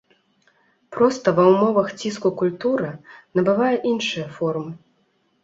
[0.95, 2.89] Проста ва ўмовах ціску культура
[3.41, 4.71] набывае іншыя формы.